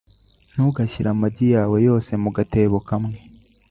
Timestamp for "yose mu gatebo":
1.87-2.77